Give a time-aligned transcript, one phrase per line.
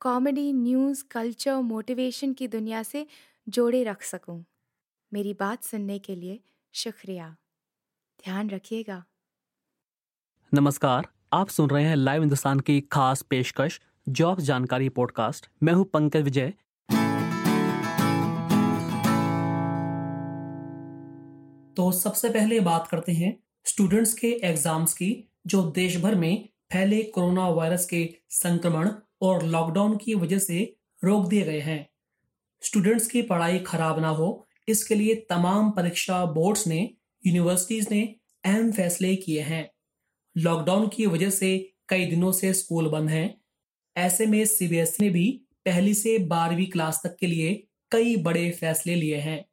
[0.00, 3.06] Comedy news culture motivation की दुनिया से
[3.48, 4.44] जोड़े रख सकूँ।
[5.12, 6.40] मेरी बात सुनने के लिए
[6.74, 7.28] शुक्रिया।
[8.24, 9.04] ध्यान रखिएगा।
[10.52, 15.84] नमस्कार आप सुन रहे हैं लाइव हिंदुस्तान की खास पेशकश जॉब जानकारी पॉडकास्ट। मैं हूँ
[15.84, 16.52] पंकज विजय।
[21.76, 25.10] तो सबसे पहले बात करते हैं स्टूडेंट्स के एग्ज़ाम्स की
[25.46, 31.28] जो देश भर में फैले कोरोना वायरस के संक्रमण और लॉकडाउन की वजह से रोक
[31.28, 31.90] दिए गए हैं।
[32.62, 36.94] स्टूडेंट्स की पढ़ाई खराब ना हो, इसके लिए तमाम परीक्षा बोर्ड्स ने
[37.26, 39.70] यूनिवर्सिटीज ने अहम फैसले किए हैं।
[40.36, 43.40] लॉकडाउन की वजह से कई दिनों से स्कूल बंद हैं।
[43.96, 48.94] ऐसे में सीबीएसई ने भी पहली से बारहवीं क्लास तक के लिए कई बड़े फैसले
[48.94, 49.44] लिए हैं।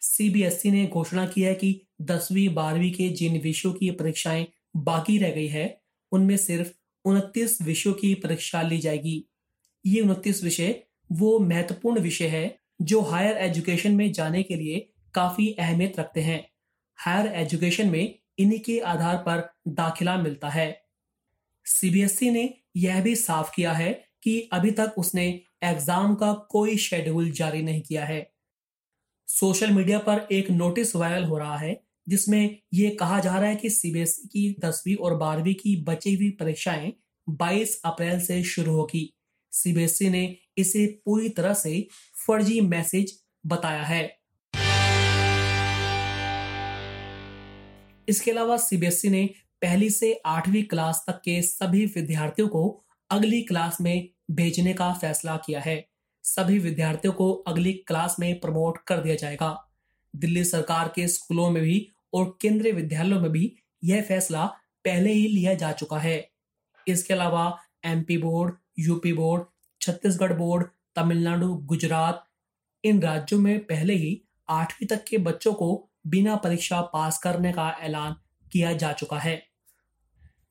[0.00, 5.30] सीबीएसई ने घोषणा की है कि दसवीं, बारहवीं के जिन विषयों की परीक्षाएँ बाकी रह
[5.30, 5.80] गई है,
[6.12, 6.72] उनमें सिर्फ़
[7.04, 9.24] उनतीस विषयों की परीक्षा ली जाएगी।
[9.84, 15.52] ये उनतीस विषय वो महत्वपूर्ण विषय है जो हायर एजुकेशन में जाने के लिए काफ़ी
[15.52, 16.44] अहमियत रखते हैं।
[16.98, 20.82] हायर एजुकेशन में इन्हीं के आधार पर दाखिला मिलता है।
[21.66, 25.26] सीबीएसई ने यह भी साफ़ किया है कि अभी तक उसने
[25.64, 28.26] एग्ज़ाम का कोई शेड्यूल जारी नहीं किया है।
[29.28, 33.56] सोशल मीडिया पर एक नोटिस वायरल हो रहा है जिसमें यह कहा जा रहा है
[33.56, 36.92] कि सीबीएसई की दसवीं और बारहवीं की बची हुई परीक्षाएँ
[37.30, 39.14] 22 अप्रैल से शुरू होगी।
[39.52, 41.88] सीबीएसई ने इसे पूरी तरह से
[42.26, 44.18] फर्जी मैसेज बताया है।
[48.08, 49.30] इसके अलावा सीबीएसई ने
[49.62, 55.36] पहली से आठवीं क्लास तक के सभी विद्यार्थियों को अगली क्लास में भेजने का फैसला
[55.36, 55.88] किया है।
[56.24, 59.71] सभी विद्यार्थियों को अगली क्लास में प्रमोट कर दिया जाएगा।
[60.14, 63.52] दिल्ली सरकार के स्कूलों में भी और केंद्रीय विद्यालयों में भी
[63.84, 64.44] यह फैसला
[64.84, 66.16] पहले ही लिया जा चुका है।
[66.86, 67.44] इसके अलावा
[67.84, 69.44] MP board, UP board,
[69.80, 72.24] Chhattisgarh board, Tamil Nadu, Gujarat,
[72.84, 77.68] इन राज्यों में पहले ही आठवीं तक के बच्चों को बिना परीक्षा पास करने का
[77.82, 78.16] ऐलान
[78.52, 79.42] किया जा चुका है।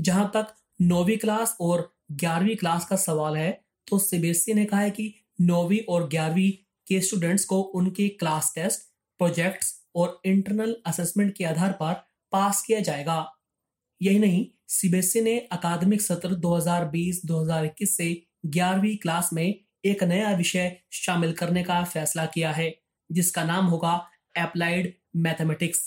[0.00, 3.50] जहाँ तक नौवीं क्लास और ग्यारहवीं क्लास का सवाल है
[3.86, 6.50] तो सीबीएसई ने कहा है कि नौवीं और ग्यारहवीं
[6.86, 8.87] के स्टूडेंट्स को उनके क्लास टेस्ट
[9.18, 11.94] प्रोजेक्ट्स और इंटरनल असेसमेंट के आधार पर
[12.32, 13.24] पास किया जाएगा।
[14.00, 18.10] यही नहीं सीबीएसई ने अकादमिक सत्र 2020-2021 से
[18.46, 22.74] ग्यारहवीं क्लास में एक नया विषय शामिल करने का फैसला किया है,
[23.10, 23.92] जिसका नाम होगा
[24.36, 25.80] अप्लाइड मैथमेटिक्स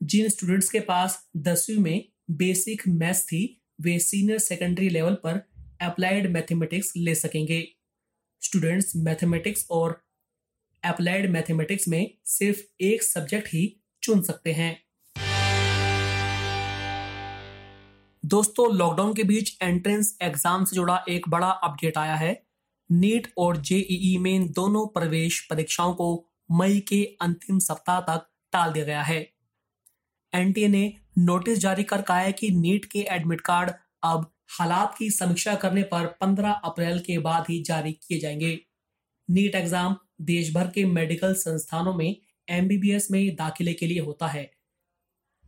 [0.00, 5.40] जिन स्टूडेंट्स के पास दसवीं में बेसिक मैथ्स थी, वे सीनियर सेकेंडरी लेवल पर
[5.80, 7.66] अप्लाइड मैथमेटिक्स ले सकेंगे।
[8.42, 10.00] स्टूडेंट्स मैथमेटिक्स और
[10.84, 14.76] अप्लाइड मैथमेटिक्स में सिर्फ़ एक सब्जेक्ट ही चुन सकते हैं।
[18.24, 22.42] दोस्तों लॉकडाउन के बीच एंट्रेंस एग्ज़ाम से जुड़ा एक बड़ा अपडेट आया है।
[22.90, 28.84] नीट और जेईई मेन दोनों प्रवेश परीक्षाओं को मई के अंतिम सप्ताह तक टाल दिया
[28.84, 29.20] गया है।
[30.32, 33.70] एनटीए ने नोटिस जारी कर कहा है कि नीट के एडमिट कार्ड
[34.02, 38.58] अब हालात की समीक्षा करने पर 15 अप्रैल के बाद ही जारी किए जाएँगे।
[39.28, 42.16] नीट एग्ज़ाम देश भर के मेडिकल संस्थानों में
[42.48, 44.50] एमबीबीएस में दाखिले के लिए होता है।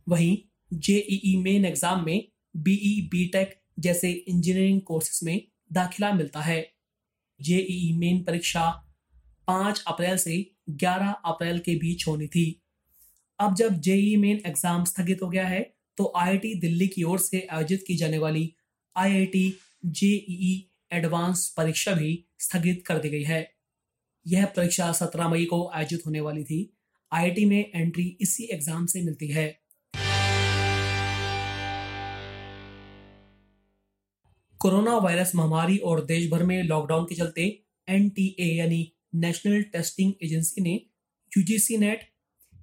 [0.07, 0.37] वहीं
[0.71, 5.41] जेईई मेन एग्ज़ाम में बीई बीटेक जैसे इंजीनियरिंग कोर्सेज में
[5.73, 6.61] दाखिला मिलता है।
[7.39, 8.69] जेईई मेन परीक्षा
[9.47, 10.35] 5 अप्रैल से
[10.79, 12.45] 11 अप्रैल के बीच होनी थी।
[13.39, 15.61] अब जब जेई मेन एग्ज़ाम स्थगित हो गया है
[15.97, 18.51] तो आईआईटी दिल्ली की ओर से आयोजित की जाने वाली
[18.95, 19.53] आईआईटी
[19.85, 20.53] जेईई
[20.93, 23.41] एडवांस परीक्षा भी स्थगित कर दी गई है।
[24.25, 26.59] यह परीक्षा 17 मई को आयोजित होने वाली थी।
[27.11, 29.47] आईआईटी में एंट्री इसी एग्ज़ाम से मिलती है।
[34.61, 37.45] कोरोना वायरस महामारी और देश भर में लॉकडाउन के चलते
[37.87, 38.81] एनटीए यानी
[39.15, 40.73] नेशनल टेस्टिंग एजेंसी ने
[41.31, 42.03] UGC NET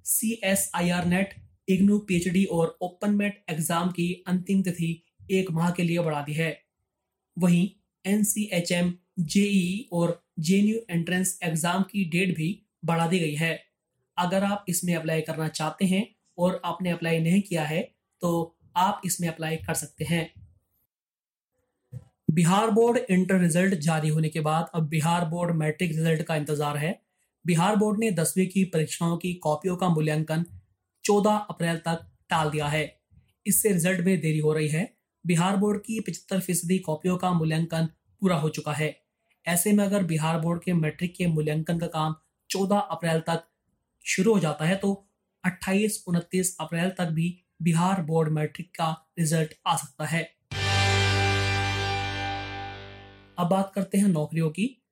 [0.05, 1.33] C S I R NET
[1.69, 4.91] IGNOU PhD और ओपन मेट एग्ज़ाम की अंतिम तिथि
[5.31, 6.51] एक माह के लिए बढ़ा दी है।
[7.37, 7.69] वहीं
[8.05, 10.57] N C H M JEE और जे
[10.89, 12.47] एंट्रेंस एग्ज़ाम की डेट भी
[12.85, 13.53] बढ़ा दी गई है।
[14.17, 16.05] अगर आप इसमें अप्लाई करना चाहते हैं
[16.37, 17.81] और आपने अप्लाई नहीं किया है
[18.21, 18.31] तो
[18.77, 20.29] आप इसमें अप्लाई कर सकते हैं।
[22.29, 26.77] बिहार बोर्ड इंटर रिज़ल्ट जारी होने के बाद अब बिहार बोर्ड मैट्रिक रिज़ल्ट का इंतज़ार
[26.77, 26.99] है।
[27.45, 30.45] बिहार बोर्ड ने दसवीं की परीक्षाओं की कॉपियों का मूल्यांकन
[31.05, 32.83] 14 अप्रैल तक टाल दिया है।
[33.45, 34.87] इससे रिज़ल्ट में देरी हो रही है।
[35.25, 37.89] बिहार बोर्ड की पचहत्तर फ़ीसदी कॉपियों का मूल्यांकन
[38.21, 38.89] पूरा हो चुका है।
[39.49, 42.15] ऐसे में अगर बिहार बोर्ड के मैट्रिक के मूल्यांकन का काम
[42.49, 43.43] 14 अप्रैल तक
[44.05, 45.07] शुरू हो जाता है तो
[45.45, 50.23] 28 उनतीस अप्रैल तक भी बिहार बोर्ड मैट्रिक का रिज़ल्ट आ सकता है।
[53.39, 54.83] अब बात करते हैं नौकरियों की।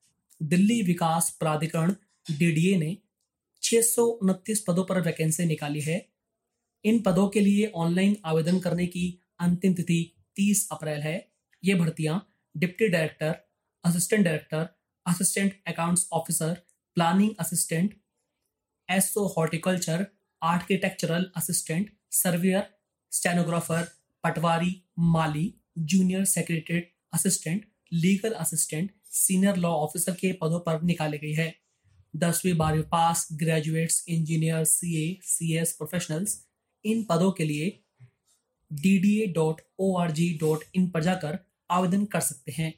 [0.44, 1.96] दिल्ली विकास प्राधिकरण,
[2.32, 2.98] डीडीए ने
[3.62, 3.82] छह
[4.68, 6.10] पदों पर वैकेंसी निकाली है।
[6.86, 11.32] इन पदों के लिए ऑनलाइन आवेदन करने की अंतिम तिथि 30 अप्रैल है।
[11.66, 13.47] ये भर्तियाँ deputy director
[13.88, 14.66] assistant director
[15.06, 16.54] assistant accounts officer
[16.98, 17.94] planning assistant
[18.90, 20.04] SO horticulture
[20.42, 22.64] architectural assistant surveyor
[23.12, 23.84] stenographer
[24.24, 24.74] patwari
[25.14, 25.46] माली
[25.92, 26.82] junior secretary
[27.14, 31.54] assistant legal assistant senior law officer के पदों पर निकाली गई है।
[32.14, 36.36] दसवीं, बारहवीं pass graduates engineer C A C S professionals
[36.86, 37.70] इन पदों के लिए
[38.72, 41.40] D D A dot O R G dot in पर जाकर
[41.72, 42.74] आवेदन कर सकते हैं।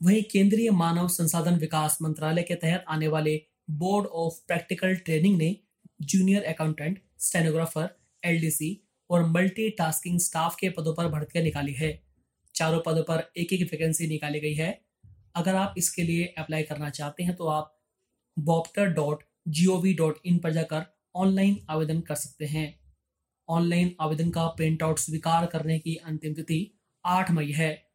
[0.00, 5.56] वहीं केंद्रीय मानव संसाधन विकास मंत्रालय के तहत आने वाले बोर्ड ऑफ़ प्रैक्टिकल ट्रेनिंग ने
[6.02, 7.88] जूनियर अकाउंटेंट, स्टेनोग्राफर,
[8.22, 8.70] एलडीसी
[9.10, 11.90] और मल्टी टास्किंग स्टाफ के पदों पर भर्तियाँ निकाली है।
[12.54, 14.70] चारों पदों पर एक एक वैकेंसी निकाली गई है।
[15.36, 17.76] अगर आप इसके लिए अप्लाई करना चाहते हैं तो आप
[18.36, 20.84] bopter dot G O V dot in पर जाकर
[21.16, 22.68] ऑनलाइन आवेदन कर सकते हैं।
[23.48, 26.60] ऑनलाइन आवेदन का प्रिंट आउट स्वीकार करने की अंतिम तिथि
[27.04, 27.89] आठ मई है।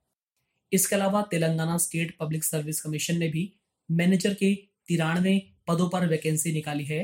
[0.71, 3.51] इसके अलावा Telangana state public service commission ने भी
[3.89, 4.53] मैनेजर के
[4.87, 6.99] तिरानवे पदों पर वैकेंसी निकाली है।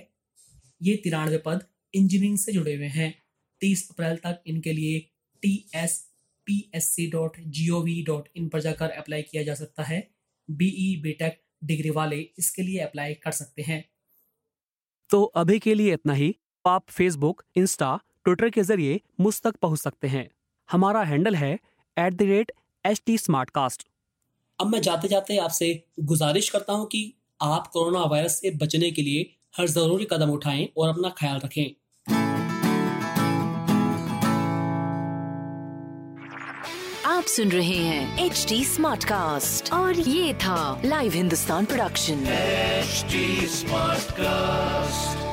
[0.81, 3.13] ये तिरानवे पद इंजीनियरिंग से जुड़े हुए हैं।
[3.61, 4.99] तीस अप्रैल तक इनके लिए
[5.43, 5.99] T S
[6.47, 9.83] P S C dot G O V dot in पर जाकर अप्लाई किया जा सकता
[9.83, 10.07] है।
[10.49, 13.83] बीई बीटेक डिग्री वाले इसके लिए अप्लाई कर सकते हैं।
[15.09, 16.35] तो अभी के लिए इतना ही।
[16.65, 20.29] आप फेसबुक इंस्टा ट्विटर के ज़रिए मुझ तक पहुँच सकते हैं।
[20.69, 21.53] हमारा हैंडल है
[21.97, 22.51] at the rate
[22.85, 23.17] H T
[24.59, 25.67] अब मैं जाते जाते आपसे
[25.99, 30.67] गुजारिश करता हूँ कि आप कोरोना वायरस से बचने के लिए हर ज़रूरी कदम उठाएँ
[30.77, 31.65] और अपना ख्याल रखें।
[37.05, 42.25] आप सुन रहे हैं एच डी स्मार्ट कास्ट और ये था live Hindustan production.
[42.25, 45.30] Smart Smartcast.